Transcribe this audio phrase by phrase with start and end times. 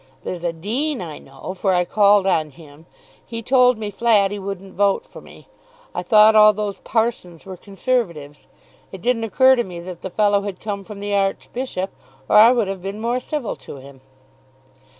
[0.23, 2.87] "There's a Dean, I know, for I called on him.
[3.23, 5.47] He told me flat he wouldn't vote for me.
[5.93, 8.47] I thought all those parsons were Conservatives.
[8.91, 11.91] It didn't occur to me that the fellow had come from the Archbishop,
[12.27, 14.01] or I would have been more civil to him."